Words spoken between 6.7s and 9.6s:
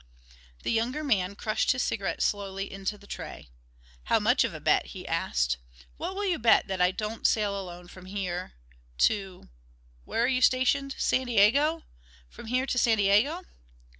I don't sail alone from here to